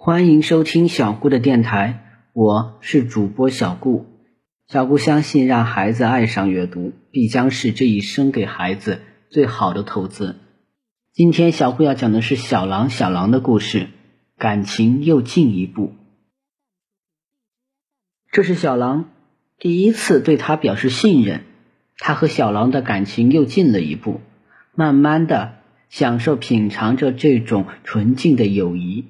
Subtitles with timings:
[0.00, 4.06] 欢迎收听小顾的电台，我是主播小顾。
[4.68, 10.36] 小顾相信，让孩子爱上阅读，必将是这一生给孩子最好的投资。
[11.12, 13.88] 今天小顾要讲的是小狼小狼的故事，
[14.36, 15.92] 感情又进一步。
[18.30, 19.10] 这是小狼
[19.58, 21.42] 第一次对他表示信任，
[21.98, 24.20] 他和小狼的感情又进了一步，
[24.76, 25.56] 慢慢的
[25.88, 29.06] 享受品尝着这种纯净的友谊，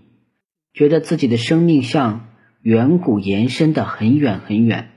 [0.73, 2.29] 觉得自己的生命像
[2.63, 4.91] 远古延伸的很远很远。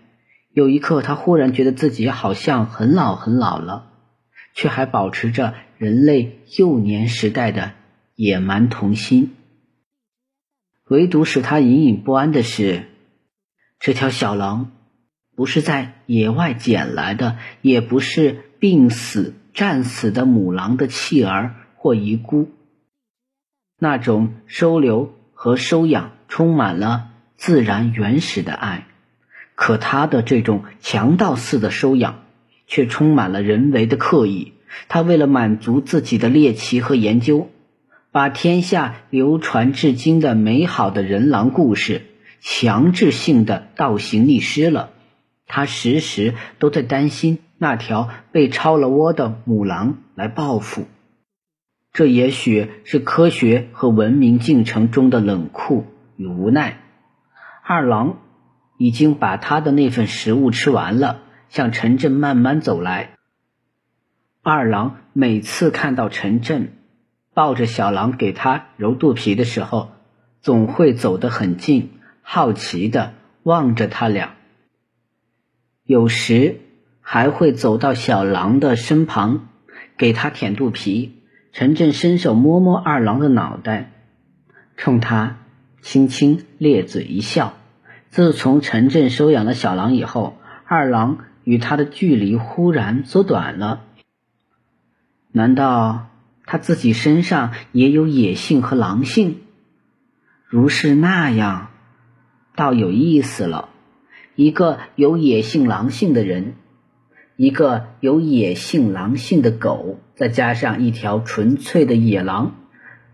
[0.53, 3.87] 有一刻，他忽然觉得自己好像很老很老了。
[4.53, 7.71] 却还保持着人类幼年时代的
[8.15, 9.31] 野蛮童心，
[10.89, 12.87] 唯独使他隐隐不安的是，
[13.79, 14.73] 这条小狼
[15.37, 22.49] 不是在野外捡来的，也不是病死战死的母狼的弃儿或遗孤。
[23.79, 28.85] 那种收留和收养充满了自然原始的爱，
[29.55, 32.19] 可他的这种强盗似的收养。
[32.67, 34.53] 却充满了人为的刻意。
[34.87, 37.49] 他为了满足自己的猎奇和研究，
[38.11, 42.03] 把天下流传至今的美好的人狼故事
[42.39, 44.91] 强制性的倒行逆施了。
[45.47, 50.85] 他时时都在担心那条被抄了窝的母狼来报复。
[51.93, 56.81] 这也许是科学和文明进程中的冷酷与无奈。
[57.63, 58.19] 二郎
[58.77, 61.23] 已经把他的那份食物吃完了。
[61.51, 63.17] 向陈震慢慢走来。
[64.41, 66.77] 二郎每次看到陈震
[67.33, 69.91] 抱着小狼给他揉肚皮的时候，
[70.39, 74.35] 总会走得很近，好奇的望着他俩。
[75.83, 76.61] 有时
[77.01, 79.49] 还会走到小狼的身旁，
[79.97, 81.20] 给他舔肚皮。
[81.51, 83.91] 陈震伸手摸摸二郎的脑袋，
[84.77, 85.37] 冲他
[85.81, 87.53] 轻轻咧嘴一笑。
[88.09, 91.19] 自从陈震收养了小狼以后，二郎。
[91.43, 93.81] 与他的距离忽然缩短了，
[95.31, 96.09] 难道
[96.45, 99.37] 他自己身上也有野性和狼性？
[100.45, 101.71] 如是那样，
[102.55, 103.69] 倒有意思了。
[104.35, 106.53] 一个有野性狼性的人，
[107.41, 112.53] 一个有野性狼性的狗，再加上一条纯粹的野狼，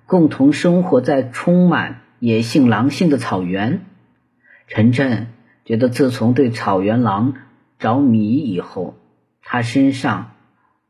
[0.06, 3.86] 共同生活在充满野性狼性的草原。
[4.68, 5.28] 陈震
[5.64, 7.36] 觉得，自从对草原狼。
[7.80, 8.98] 着迷以后，
[9.42, 10.32] 他身上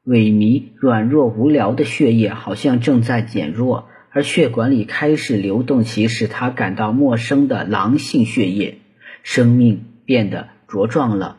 [0.03, 8.79] 萎靡、软弱、无聊的血液好像正在减弱，而血管里开始流动起使他感到陌生的狼性血液，
[9.21, 11.37] 生命变得茁壮了。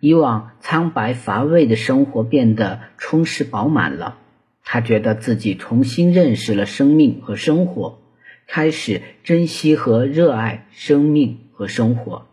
[0.00, 4.18] 以往苍白乏味的生活变得充实饱满了。
[4.62, 8.00] 他觉得自己重新认识了生命和生活，
[8.46, 12.26] 开始珍惜和热爱生命和生活。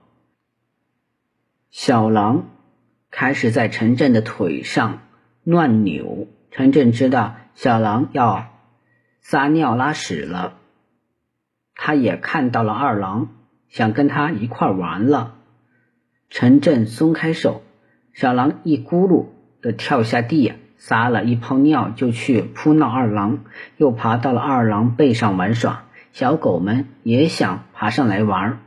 [1.71, 2.49] 小狼
[3.09, 5.03] 开始在陈震的腿上
[5.43, 8.47] 乱扭，陈震知道小狼要
[9.21, 10.57] 撒尿拉屎了，
[11.73, 13.29] 他也看到了二郎，
[13.69, 15.34] 想跟他一块玩了。
[16.37, 17.61] 陈震松开手，
[18.13, 19.27] 小狼一咕噜
[19.61, 23.45] 的跳下地，撒了一泡尿就去扑闹二郎，
[23.77, 25.85] 又爬到了二郎背上玩耍。
[26.11, 28.59] 小狗们也想爬上来玩，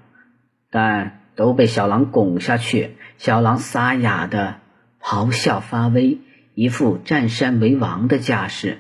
[0.71, 1.21] 但。
[1.37, 4.57] 都被小狼拱下去，小狼沙哑的
[5.01, 6.19] 咆哮发威，
[6.55, 8.79] 一副占山为王的架势。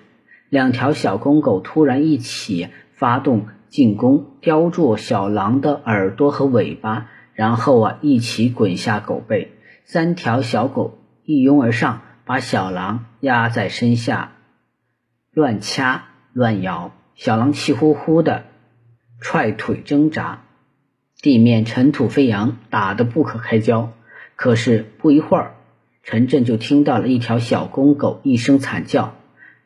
[0.48, 7.06] 两条小公狗突然一起发动进攻，叼住小狼的耳朵和尾巴，
[7.38, 9.52] 然后啊一起滚下狗背。
[9.84, 14.32] 三条小狗一拥而上，把小狼压在身下，
[15.32, 16.90] 乱掐乱咬。
[17.14, 18.46] 小狼气呼呼的
[19.20, 20.42] 踹腿挣扎。
[21.22, 23.92] 地面尘土飞扬，打得不可开交。
[24.34, 25.54] 可是不一会儿，
[26.02, 29.14] 陈震就听到了一条小公狗一声惨叫，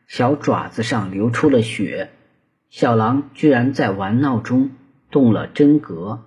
[0.05, 2.11] 小爪子上流出了血。
[2.69, 4.69] 小狼居然在玩闹中
[5.09, 6.21] 动了真格。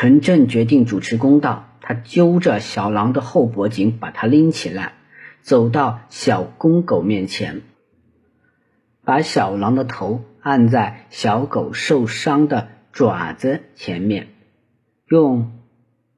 [0.00, 4.92] 陈震决定主持公道，他揪着小狼的后脖颈，把它拎起来，
[5.40, 7.62] 走到小公狗面前，
[9.02, 12.68] 把小狼的头按在小狗受伤的。
[12.92, 14.28] 爪子前面，
[15.08, 15.50] 用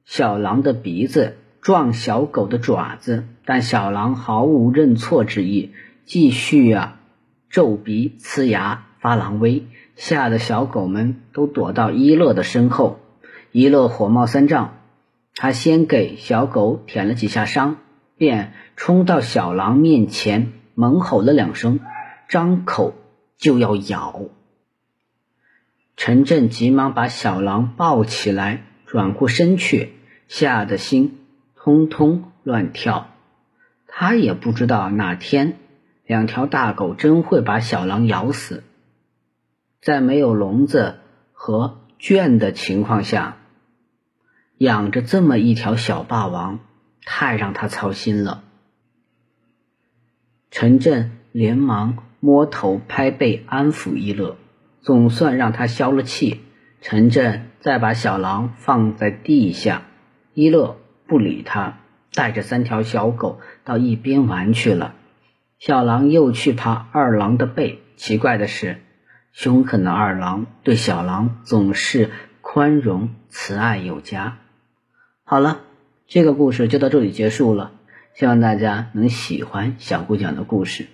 [0.05, 5.71] 小狼的鼻子撞小狗的爪子，但小狼毫无认错之意，
[6.05, 6.99] 继续啊
[7.49, 12.99] 皱鼻呲牙发狼威，吓得小狗们都躲到一乐的身后。
[13.51, 14.69] 一乐火冒三丈，
[15.35, 17.77] 他先给小狗舔了几下伤，
[18.15, 21.81] 便冲到小狼面前猛吼了两声，
[22.29, 22.93] 张口
[23.37, 24.21] 就要咬。
[25.97, 29.93] 陈震急忙把小狼抱起来，转过身去，
[30.29, 31.19] 吓得心
[31.55, 33.09] 通通乱跳。
[33.85, 35.57] 他也不知道哪天
[36.05, 38.63] 两条大狗真会把小狼咬死。
[39.81, 40.99] 在没有笼子
[41.33, 43.37] 和圈的情况下，
[44.61, 46.59] 养着这么一条小霸王，
[47.03, 48.43] 太让他操心了。
[50.51, 54.37] 陈震连忙摸头拍背安抚一乐，
[54.79, 56.41] 总算让他消了气。
[56.79, 59.81] 陈震再把小狼放在地下，
[60.35, 60.77] 一乐
[61.07, 61.79] 不理他。
[62.13, 64.93] 带着三条小狗到一边玩去了。
[65.57, 67.81] 小狼又去爬二郎的背。
[67.95, 68.79] 奇怪的是，
[69.31, 72.11] 凶狠的二郎对小狼总是
[72.41, 74.37] 宽容慈爱有加。
[75.31, 75.61] 好了，
[76.07, 77.71] 这个故事就到这里结束了。
[78.15, 80.87] 希望大家能喜欢小姑讲的故事。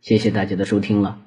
[0.00, 1.18] 谢谢大家的收听了。